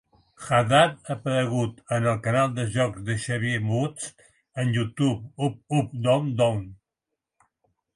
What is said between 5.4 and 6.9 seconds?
"UpUpDownDown".